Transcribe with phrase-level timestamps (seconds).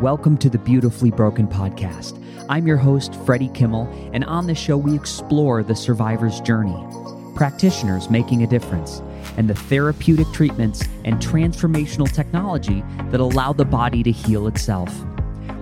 [0.00, 2.24] Welcome to the Beautifully Broken podcast.
[2.48, 6.74] I'm your host, Freddie Kimmel, and on this show, we explore the survivor's journey,
[7.34, 9.02] practitioners making a difference,
[9.36, 14.90] and the therapeutic treatments and transformational technology that allow the body to heal itself.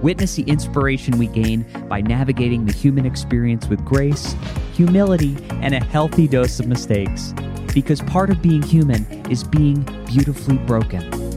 [0.03, 4.37] Witness the inspiration we gain by navigating the human experience with grace,
[4.73, 7.35] humility, and a healthy dose of mistakes.
[7.75, 11.28] Because part of being human is being beautifully broken.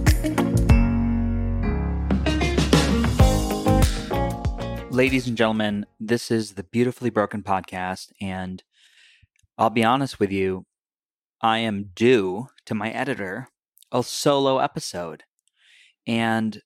[5.01, 8.61] Ladies and gentlemen, this is the Beautifully Broken podcast, and
[9.57, 10.67] I'll be honest with you,
[11.41, 13.47] I am due to my editor
[13.91, 15.23] a solo episode.
[16.05, 16.61] And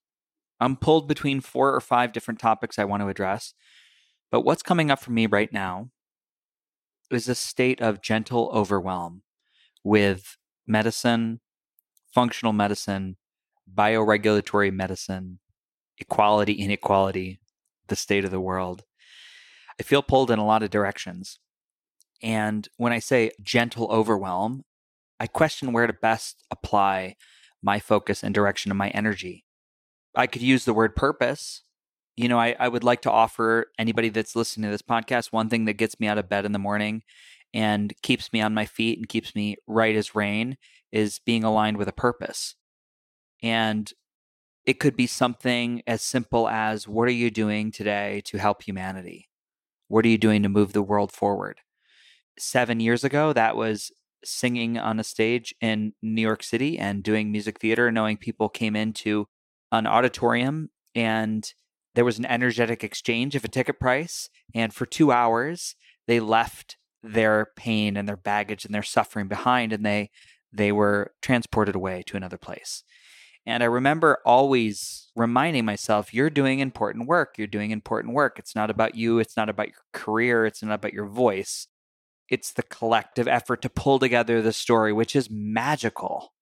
[0.60, 3.54] I'm pulled between four or five different topics I want to address.
[4.30, 5.92] But what's coming up for me right now
[7.10, 9.22] is a state of gentle overwhelm
[9.82, 10.36] with
[10.68, 11.40] medicine,
[12.14, 13.16] functional medicine,
[13.74, 15.40] bioregulatory medicine,
[16.00, 17.40] equality, inequality,
[17.88, 18.84] the state of the world.
[19.80, 21.40] I feel pulled in a lot of directions.
[22.22, 24.64] And when I say gentle overwhelm,
[25.20, 27.16] I question where to best apply
[27.62, 29.46] my focus and direction of my energy.
[30.16, 31.64] I could use the word purpose.
[32.16, 35.50] You know, I, I would like to offer anybody that's listening to this podcast one
[35.50, 37.04] thing that gets me out of bed in the morning
[37.54, 40.58] and keeps me on my feet and keeps me right as rain
[40.92, 42.56] is being aligned with a purpose.
[43.44, 43.92] And
[44.66, 49.30] it could be something as simple as what are you doing today to help humanity?
[49.88, 51.60] What are you doing to move the world forward?
[52.40, 53.92] Seven years ago, that was
[54.24, 58.76] singing on a stage in New York City and doing music theater, knowing people came
[58.76, 59.28] into
[59.72, 61.54] an auditorium and
[61.94, 64.30] there was an energetic exchange of a ticket price.
[64.54, 65.76] And for two hours,
[66.08, 70.10] they left their pain and their baggage and their suffering behind and they
[70.52, 72.84] they were transported away to another place.
[73.46, 77.36] And I remember always reminding myself, you're doing important work.
[77.38, 78.40] You're doing important work.
[78.40, 79.20] It's not about you.
[79.20, 80.46] It's not about your career.
[80.46, 81.68] It's not about your voice.
[82.30, 86.34] It's the collective effort to pull together the story, which is magical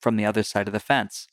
[0.00, 1.26] from the other side of the fence.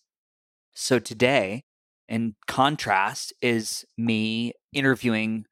[0.73, 1.66] So today,
[2.07, 5.45] in contrast, is me interviewing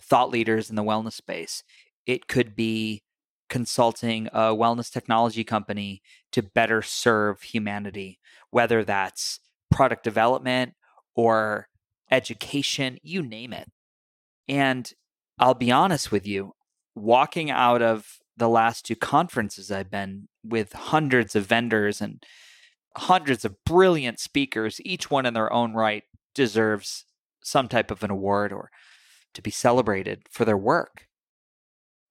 [0.00, 1.62] thought leaders in the wellness space.
[2.06, 3.02] It could be
[3.48, 6.02] consulting a wellness technology company
[6.32, 8.18] to better serve humanity,
[8.56, 9.38] whether that's
[9.70, 10.72] product development
[11.14, 11.68] or
[12.10, 13.70] education, you name it.
[14.48, 14.90] And
[15.38, 16.52] I'll be honest with you,
[16.94, 22.24] walking out of the last two conferences I've been with hundreds of vendors and
[22.96, 27.04] hundreds of brilliant speakers, each one in their own right deserves
[27.42, 28.70] some type of an award or
[29.34, 31.08] to be celebrated for their work.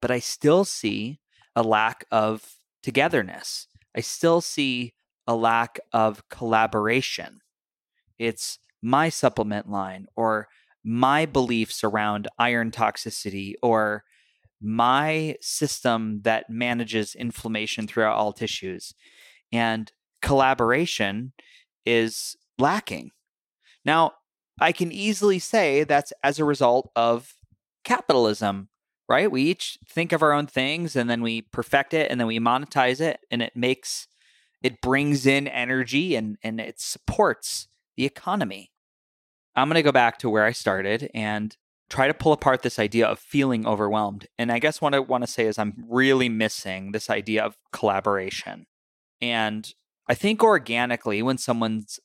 [0.00, 1.18] But I still see
[1.56, 3.66] a lack of togetherness.
[3.96, 4.92] I still see
[5.26, 7.40] a lack of collaboration.
[8.18, 10.48] It's my supplement line or
[10.84, 14.04] my beliefs around iron toxicity or
[14.60, 18.94] my system that manages inflammation throughout all tissues.
[19.52, 19.90] And
[20.22, 21.32] collaboration
[21.84, 23.10] is lacking.
[23.84, 24.12] Now,
[24.60, 27.34] I can easily say that's as a result of
[27.84, 28.68] capitalism
[29.08, 29.30] right?
[29.30, 32.40] We each think of our own things and then we perfect it and then we
[32.40, 34.08] monetize it and it makes
[34.66, 38.72] it brings in energy and and it supports the economy.
[39.54, 41.56] I'm going to go back to where I started and
[41.88, 44.26] try to pull apart this idea of feeling overwhelmed.
[44.36, 47.56] And I guess what I want to say is I'm really missing this idea of
[47.72, 48.66] collaboration.
[49.22, 49.72] And
[50.08, 52.00] I think organically when someone's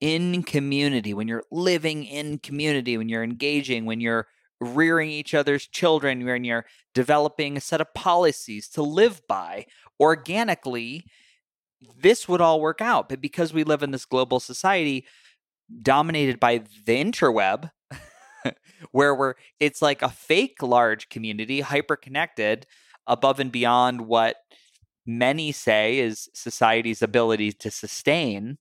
[0.00, 4.28] in community, when you're living in community, when you're engaging, when you're
[4.60, 9.66] rearing each other's children, when you're developing a set of policies to live by
[9.98, 11.06] organically,
[12.00, 13.08] this would all work out.
[13.08, 15.06] But because we live in this global society
[15.82, 17.70] dominated by the interweb,
[18.90, 22.66] where we're it's like a fake large community, hyper connected,
[23.06, 24.36] above and beyond what
[25.06, 28.58] many say is society's ability to sustain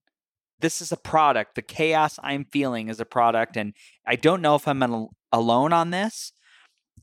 [0.64, 1.56] this is a product.
[1.56, 3.58] The chaos I'm feeling is a product.
[3.58, 3.74] And
[4.08, 6.32] I don't know if I'm an, alone on this.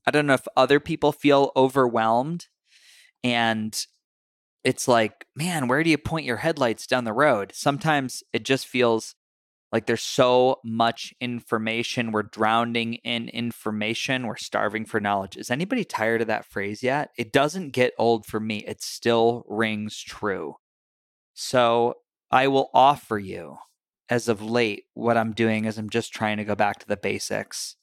[0.06, 2.46] I don't know if other people feel overwhelmed.
[3.22, 3.78] And
[4.64, 7.52] it's like, man, where do you point your headlights down the road?
[7.54, 9.14] Sometimes it just feels
[9.72, 12.12] like there's so much information.
[12.12, 14.26] We're drowning in information.
[14.26, 15.36] We're starving for knowledge.
[15.36, 17.10] Is anybody tired of that phrase yet?
[17.16, 20.56] It doesn't get old for me, it still rings true.
[21.34, 21.94] So
[22.30, 23.58] I will offer you,
[24.08, 26.96] as of late, what I'm doing is I'm just trying to go back to the
[26.96, 27.76] basics.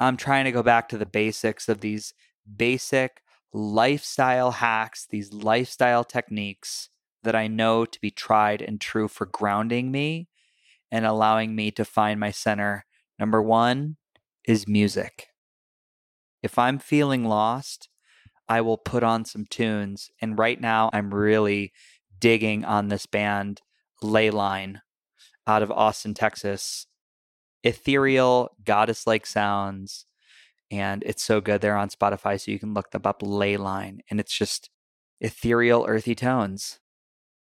[0.00, 2.12] I'm trying to go back to the basics of these
[2.56, 6.90] basic lifestyle hacks, these lifestyle techniques
[7.22, 10.28] that I know to be tried and true for grounding me
[10.90, 12.84] and allowing me to find my center.
[13.18, 13.96] Number one
[14.46, 15.28] is music.
[16.42, 17.88] If I'm feeling lost,
[18.48, 20.10] I will put on some tunes.
[20.22, 21.72] And right now, I'm really
[22.18, 23.60] digging on this band,
[24.02, 24.80] Leyline,
[25.46, 26.86] out of Austin, Texas.
[27.64, 30.06] Ethereal, goddess like sounds.
[30.70, 31.60] And it's so good.
[31.60, 34.00] They're on Spotify, so you can look them up, Leyline.
[34.10, 34.70] And it's just
[35.20, 36.78] ethereal, earthy tones.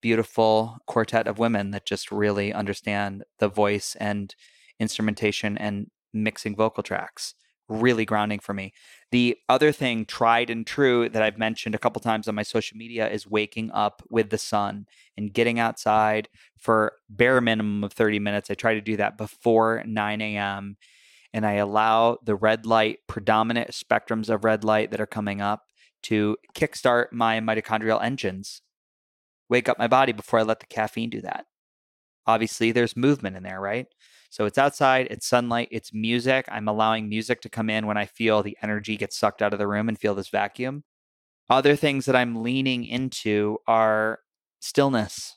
[0.02, 4.34] Beautiful quartet of women that just really understand the voice and
[4.78, 7.34] instrumentation and mixing vocal tracks
[7.68, 8.72] really grounding for me.
[9.10, 12.76] The other thing, tried and true, that I've mentioned a couple times on my social
[12.76, 14.86] media is waking up with the sun
[15.16, 16.28] and getting outside
[16.58, 18.50] for bare minimum of 30 minutes.
[18.50, 20.76] I try to do that before 9 a.m.
[21.34, 25.64] And I allow the red light, predominant spectrums of red light that are coming up
[26.04, 28.62] to kickstart my mitochondrial engines,
[29.48, 31.46] wake up my body before I let the caffeine do that.
[32.26, 33.86] Obviously, there's movement in there, right?
[34.30, 36.46] So it's outside, it's sunlight, it's music.
[36.48, 39.58] I'm allowing music to come in when I feel the energy get sucked out of
[39.58, 40.84] the room and feel this vacuum.
[41.50, 44.20] Other things that I'm leaning into are
[44.60, 45.36] stillness.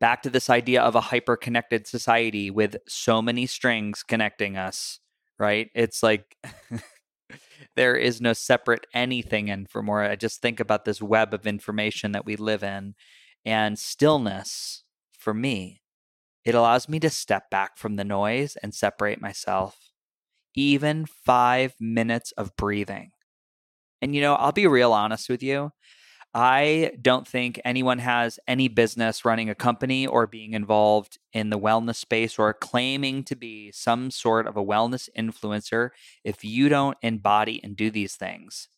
[0.00, 5.00] Back to this idea of a hyper connected society with so many strings connecting us,
[5.38, 5.70] right?
[5.74, 6.36] It's like
[7.76, 10.02] there is no separate anything in for more.
[10.02, 12.94] I just think about this web of information that we live in
[13.44, 14.84] and stillness
[15.18, 15.80] for me
[16.44, 19.76] it allows me to step back from the noise and separate myself.
[20.54, 23.12] Even five minutes of breathing.
[24.02, 25.72] And, you know, I'll be real honest with you.
[26.34, 31.58] I don't think anyone has any business running a company or being involved in the
[31.58, 35.90] wellness space or claiming to be some sort of a wellness influencer
[36.24, 38.68] if you don't embody and do these things.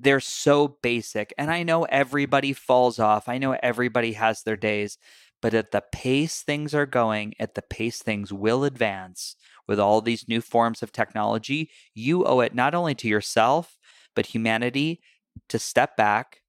[0.00, 1.34] They're so basic.
[1.36, 3.28] And I know everybody falls off.
[3.28, 4.96] I know everybody has their days.
[5.40, 9.36] But at the pace things are going, at the pace things will advance
[9.68, 13.78] with all these new forms of technology, you owe it not only to yourself,
[14.16, 15.00] but humanity
[15.48, 16.40] to step back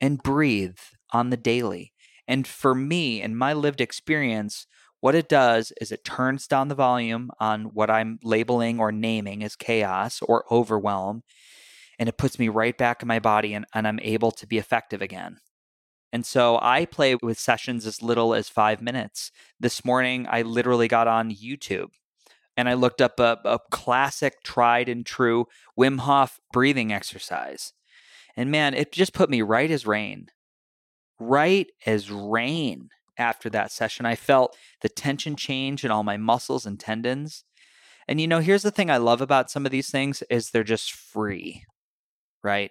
[0.00, 0.78] and breathe
[1.12, 1.92] on the daily.
[2.26, 4.66] And for me, in my lived experience,
[5.00, 9.42] what it does is it turns down the volume on what I'm labeling or naming
[9.42, 11.22] as chaos or overwhelm,
[11.98, 14.58] and it puts me right back in my body and, and I'm able to be
[14.58, 15.38] effective again.
[16.12, 19.30] And so I play with sessions as little as five minutes.
[19.58, 21.90] This morning, I literally got on YouTube
[22.56, 25.46] and I looked up a, a classic, tried and true
[25.78, 27.72] Wim Hof breathing exercise.
[28.40, 30.28] And man, it just put me right as rain.
[31.18, 32.88] Right as rain
[33.18, 34.06] after that session.
[34.06, 37.44] I felt the tension change in all my muscles and tendons.
[38.08, 40.64] And you know, here's the thing I love about some of these things is they're
[40.64, 41.64] just free.
[42.42, 42.70] Right?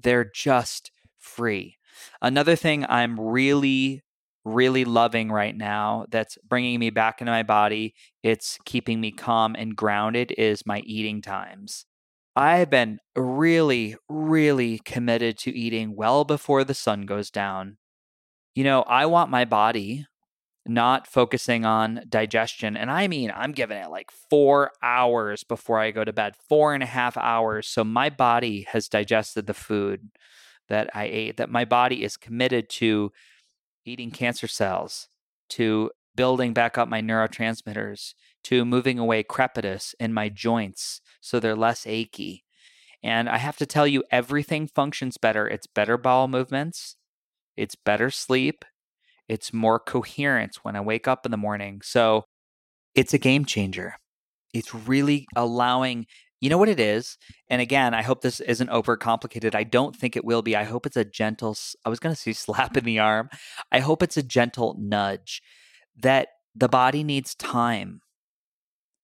[0.00, 1.78] They're just free.
[2.20, 4.02] Another thing I'm really,
[4.44, 9.56] really loving right now that's bringing me back into my body, it's keeping me calm
[9.58, 11.86] and grounded, is my eating times.
[12.34, 17.76] I've been really, really committed to eating well before the sun goes down.
[18.54, 20.06] You know, I want my body
[20.64, 22.76] not focusing on digestion.
[22.76, 26.72] And I mean, I'm giving it like four hours before I go to bed, four
[26.72, 27.66] and a half hours.
[27.66, 30.10] So my body has digested the food
[30.68, 33.10] that I ate, that my body is committed to
[33.84, 35.08] eating cancer cells,
[35.50, 38.14] to building back up my neurotransmitters,
[38.44, 42.44] to moving away crepitus in my joints so they're less achy.
[43.02, 45.46] And I have to tell you, everything functions better.
[45.48, 46.96] It's better bowel movements,
[47.56, 48.64] it's better sleep,
[49.28, 51.80] it's more coherence when I wake up in the morning.
[51.82, 52.24] So
[52.94, 53.96] it's a game changer.
[54.52, 56.06] It's really allowing
[56.42, 57.18] you know what it is?
[57.48, 59.54] And again, I hope this isn't over complicated.
[59.54, 60.56] I don't think it will be.
[60.56, 63.30] I hope it's a gentle, I was going to say slap in the arm.
[63.70, 65.40] I hope it's a gentle nudge
[65.96, 68.00] that the body needs time.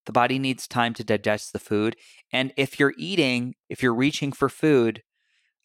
[0.07, 1.97] The body needs time to digest the food.
[2.33, 5.03] And if you're eating, if you're reaching for food,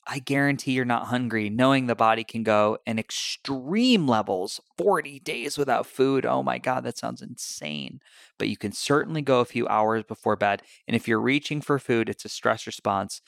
[0.06, 5.58] I guarantee you're not hungry, knowing the body can go in extreme levels 40 days
[5.58, 6.26] without food.
[6.26, 8.02] Oh my God, that sounds insane.
[8.38, 10.62] But you can certainly go a few hours before bed.
[10.88, 13.22] And if you're reaching for food, it's a stress response.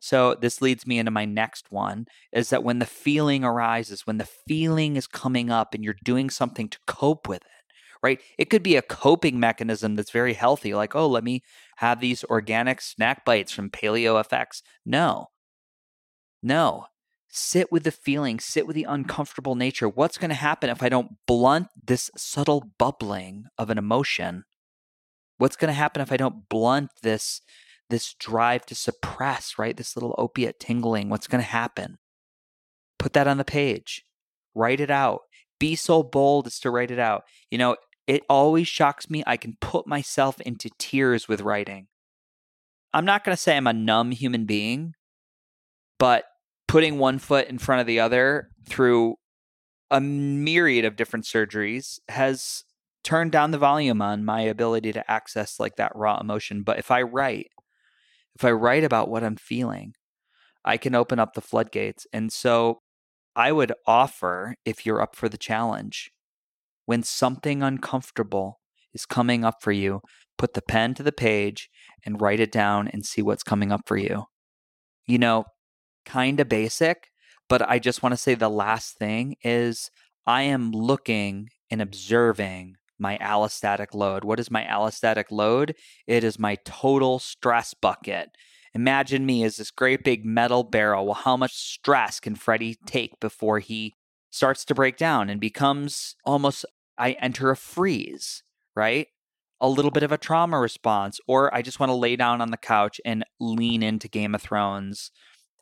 [0.00, 4.18] So this leads me into my next one is that when the feeling arises, when
[4.18, 8.20] the feeling is coming up and you're doing something to cope with it, right?
[8.38, 11.42] It could be a coping mechanism that's very healthy, like, oh, let me
[11.76, 14.62] have these organic snack bites from Paleo FX.
[14.86, 15.28] No,
[16.42, 16.86] no.
[17.30, 19.88] Sit with the feeling, sit with the uncomfortable nature.
[19.88, 24.44] What's going to happen if I don't blunt this subtle bubbling of an emotion?
[25.36, 27.42] What's going to happen if I don't blunt this
[27.90, 29.76] this drive to suppress, right?
[29.76, 31.08] This little opiate tingling.
[31.08, 31.98] What's going to happen?
[32.98, 34.04] Put that on the page.
[34.54, 35.22] Write it out.
[35.58, 37.24] Be so bold as to write it out.
[37.50, 37.76] You know,
[38.08, 39.22] It always shocks me.
[39.26, 41.88] I can put myself into tears with writing.
[42.94, 44.94] I'm not going to say I'm a numb human being,
[45.98, 46.24] but
[46.66, 49.16] putting one foot in front of the other through
[49.90, 52.64] a myriad of different surgeries has
[53.04, 56.62] turned down the volume on my ability to access like that raw emotion.
[56.62, 57.50] But if I write,
[58.38, 59.94] if I write about what I'm feeling,
[60.64, 62.06] I can open up the floodgates.
[62.12, 62.80] And so
[63.34, 66.10] I would offer, if you're up for the challenge,
[66.86, 68.60] when something uncomfortable
[68.94, 70.00] is coming up for you,
[70.36, 71.68] put the pen to the page
[72.06, 74.24] and write it down and see what's coming up for you.
[75.06, 75.44] You know,
[76.06, 77.08] kind of basic,
[77.48, 79.90] but I just want to say the last thing is
[80.26, 84.24] I am looking and observing my allostatic load.
[84.24, 85.74] What is my allostatic load?
[86.06, 88.30] It is my total stress bucket.
[88.74, 91.06] Imagine me as this great big metal barrel.
[91.06, 93.94] Well, how much stress can Freddie take before he
[94.30, 96.64] starts to break down and becomes almost,
[96.96, 98.42] I enter a freeze,
[98.76, 99.08] right?
[99.60, 102.50] A little bit of a trauma response, or I just want to lay down on
[102.50, 105.10] the couch and lean into Game of Thrones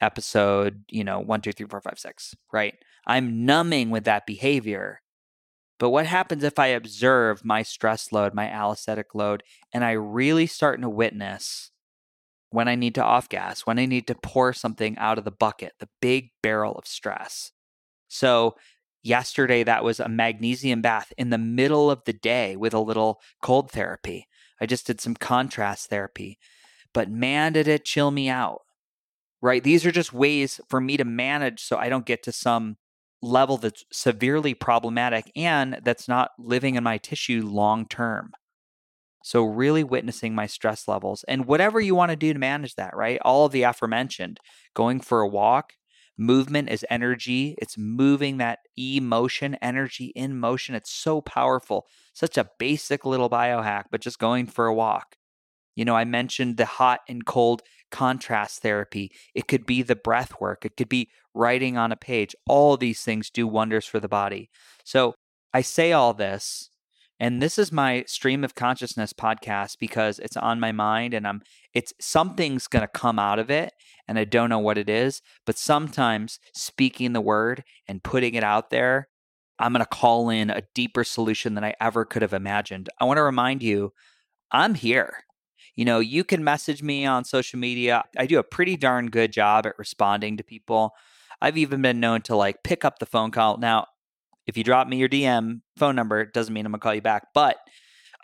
[0.00, 2.74] episode, you know, one, two, three, four, five, six, right?
[3.06, 5.00] I'm numbing with that behavior.
[5.78, 9.42] But what happens if I observe my stress load, my allostatic load,
[9.73, 11.71] and I really start to witness
[12.50, 15.30] when I need to off gas, when I need to pour something out of the
[15.30, 17.52] bucket, the big barrel of stress.
[18.09, 18.56] So,
[19.02, 23.21] yesterday, that was a magnesium bath in the middle of the day with a little
[23.42, 24.28] cold therapy.
[24.61, 26.38] I just did some contrast therapy.
[26.95, 28.62] But man, did it chill me out,
[29.42, 29.62] right?
[29.62, 32.78] These are just ways for me to manage so I don't get to some
[33.26, 38.33] level that's severely problematic and that's not living in my tissue long term.
[39.23, 42.95] So, really witnessing my stress levels and whatever you want to do to manage that,
[42.97, 43.18] right?
[43.23, 44.38] All of the aforementioned
[44.75, 45.73] going for a walk,
[46.16, 47.56] movement is energy.
[47.59, 50.75] It's moving that emotion, energy in motion.
[50.75, 51.87] It's so powerful.
[52.14, 55.16] Such a basic little biohack, but just going for a walk.
[55.75, 59.10] You know, I mentioned the hot and cold contrast therapy.
[59.34, 62.34] It could be the breath work, it could be writing on a page.
[62.48, 64.50] All these things do wonders for the body.
[64.84, 65.14] So
[65.52, 66.70] I say all this
[67.18, 71.42] and this is my stream of consciousness podcast because it's on my mind and I'm
[71.72, 73.72] it's something's going to come out of it
[74.06, 78.44] and I don't know what it is, but sometimes speaking the word and putting it
[78.44, 79.08] out there,
[79.58, 82.88] I'm going to call in a deeper solution than I ever could have imagined.
[83.00, 83.92] I want to remind you
[84.50, 85.24] I'm here.
[85.76, 88.02] You know, you can message me on social media.
[88.16, 90.92] I do a pretty darn good job at responding to people.
[91.40, 93.59] I've even been known to like pick up the phone call.
[93.59, 93.87] Now,
[94.47, 97.02] if you drop me your DM phone number, it doesn't mean I'm gonna call you
[97.02, 97.28] back.
[97.35, 97.59] But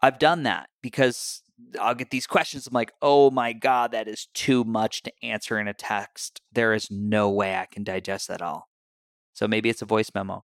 [0.03, 1.43] I've done that because
[1.81, 2.67] I'll get these questions.
[2.67, 6.41] I'm like, oh my God, that is too much to answer in a text.
[6.53, 8.69] There is no way I can digest that all.
[9.35, 10.45] So maybe it's a voice memo.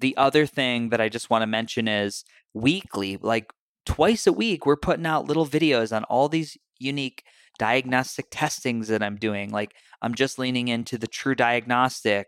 [0.00, 3.52] The other thing that I just want to mention is weekly, like
[3.86, 7.24] twice a week, we're putting out little videos on all these unique
[7.58, 9.50] diagnostic testings that I'm doing.
[9.50, 12.24] Like I'm just leaning into the TruDiagnostic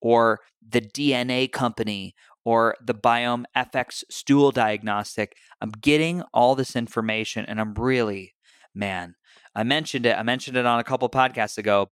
[0.00, 5.36] or the DNA company or the Biome FX stool diagnostic.
[5.60, 8.34] I'm getting all this information and I'm really,
[8.74, 9.14] man,
[9.54, 10.16] I mentioned it.
[10.18, 11.90] I mentioned it on a couple podcasts ago.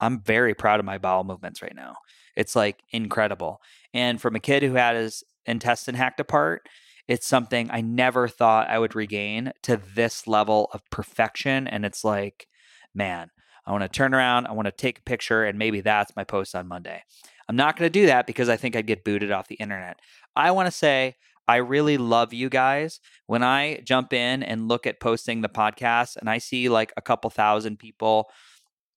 [0.00, 1.96] I'm very proud of my bowel movements right now.
[2.36, 3.60] It's like incredible.
[3.92, 6.66] And from a kid who had his intestine hacked apart,
[7.10, 11.66] it's something I never thought I would regain to this level of perfection.
[11.66, 12.46] And it's like,
[12.94, 13.30] man,
[13.66, 16.22] I want to turn around, I want to take a picture, and maybe that's my
[16.22, 17.02] post on Monday.
[17.48, 19.98] I'm not going to do that because I think I'd get booted off the internet.
[20.36, 21.16] I want to say
[21.48, 23.00] I really love you guys.
[23.26, 27.02] When I jump in and look at posting the podcast and I see like a
[27.02, 28.30] couple thousand people,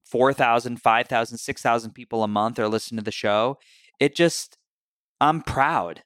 [0.06, 3.58] 4,000, 5,000, 6,000 people a month are listening to the show,
[4.00, 4.60] it just,
[5.20, 6.04] I'm proud.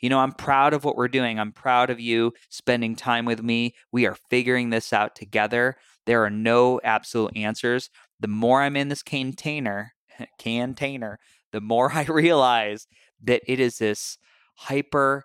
[0.00, 1.38] You know, I'm proud of what we're doing.
[1.38, 3.74] I'm proud of you spending time with me.
[3.92, 5.76] We are figuring this out together.
[6.06, 7.90] There are no absolute answers.
[8.18, 9.92] The more I'm in this container,
[10.38, 11.18] container,
[11.52, 12.86] the more I realize
[13.22, 14.18] that it is this
[14.56, 15.24] hyper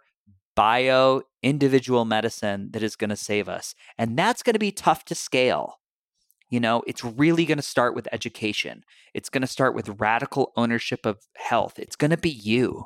[0.55, 3.75] bio individual medicine that is going to save us.
[3.97, 5.79] And that's going to be tough to scale.
[6.49, 8.83] You know, it's really going to start with education.
[9.13, 11.79] It's going to start with radical ownership of health.
[11.79, 12.85] It's going to be you.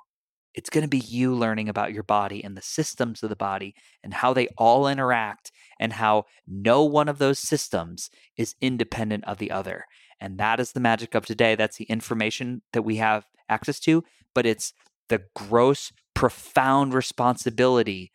[0.60, 3.74] It's going to be you learning about your body and the systems of the body
[4.04, 9.38] and how they all interact and how no one of those systems is independent of
[9.38, 9.86] the other.
[10.20, 11.56] And that is the magic of today.
[11.56, 14.04] That's the information that we have access to,
[14.36, 14.74] but it's
[15.08, 18.12] the gross, profound responsibility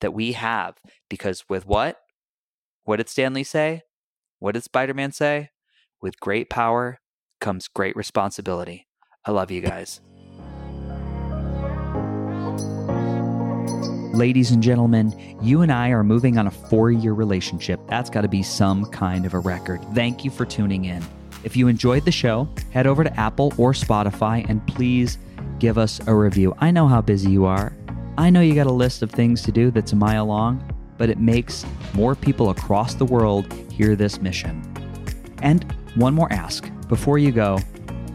[0.00, 0.76] that we have.
[1.10, 1.96] Because with what?
[2.84, 3.82] What did Stan Lee say?
[4.38, 5.50] What did Spider Man say?
[6.00, 7.00] With great power
[7.40, 8.86] comes great responsibility.
[9.24, 10.00] I love you guys.
[14.14, 17.78] Ladies and gentlemen, you and I are moving on a four year relationship.
[17.86, 19.80] That's got to be some kind of a record.
[19.94, 21.04] Thank you for tuning in.
[21.44, 25.18] If you enjoyed the show, head over to Apple or Spotify and please
[25.60, 26.54] give us a review.
[26.58, 27.72] I know how busy you are.
[28.16, 31.08] I know you got a list of things to do that's a mile long, but
[31.08, 34.60] it makes more people across the world hear this mission.
[35.42, 37.60] And one more ask before you go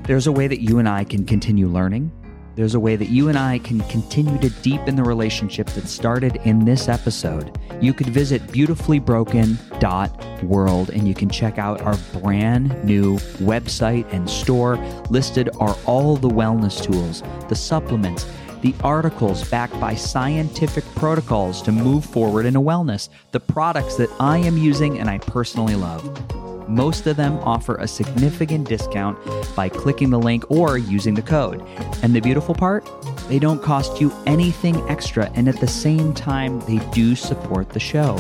[0.03, 2.11] there's a way that you and I can continue learning
[2.55, 6.37] there's a way that you and I can continue to deepen the relationship that started
[6.45, 7.59] in this episode.
[7.81, 14.75] You could visit beautifullybroken.world and you can check out our brand new website and store.
[15.09, 18.27] Listed are all the wellness tools, the supplements,
[18.61, 24.11] the articles backed by scientific protocols to move forward in a wellness, the products that
[24.19, 26.52] I am using and I personally love.
[26.67, 29.17] Most of them offer a significant discount
[29.55, 31.61] by clicking the link or using the code.
[32.01, 32.89] And the beautiful part?
[33.27, 37.79] They don't cost you anything extra, and at the same time, they do support the
[37.79, 38.17] show.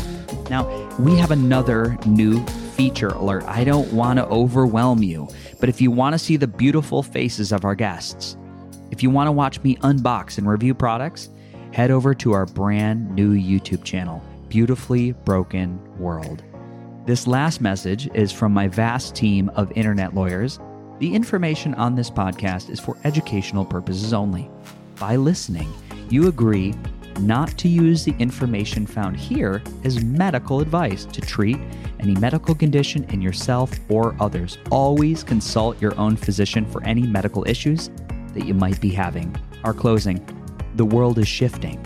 [0.49, 0.67] Now,
[0.99, 2.45] we have another new
[2.75, 3.43] feature alert.
[3.45, 5.27] I don't want to overwhelm you,
[5.59, 8.37] but if you want to see the beautiful faces of our guests,
[8.91, 11.29] if you want to watch me unbox and review products,
[11.71, 16.43] head over to our brand new YouTube channel, Beautifully Broken World.
[17.05, 20.61] This last message is from my vast team of internet lawyers.
[20.99, 24.49] The information on this podcast is for educational purposes only.
[24.97, 25.69] By listening,
[26.09, 26.73] you agree
[27.19, 31.59] not to use the information found here as medical advice to treat
[31.99, 34.57] any medical condition in yourself or others.
[34.71, 37.91] Always consult your own physician for any medical issues
[38.33, 39.35] that you might be having.
[39.65, 40.25] Our closing
[40.75, 41.85] the world is shifting.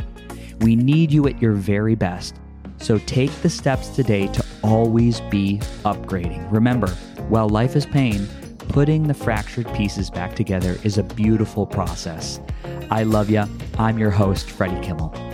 [0.60, 2.36] We need you at your very best.
[2.80, 6.52] So take the steps today to always be upgrading.
[6.52, 6.90] Remember,
[7.30, 8.28] while life is pain,
[8.70, 12.40] putting the fractured pieces back together is a beautiful process.
[12.90, 13.44] I love you.
[13.78, 15.26] I'm your host, Freddie Kimmel.